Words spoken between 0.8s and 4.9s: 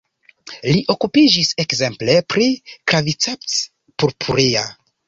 okupiĝis ekzemple pri "Claviceps purpurea".